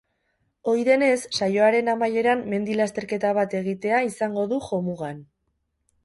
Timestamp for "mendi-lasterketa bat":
2.53-3.53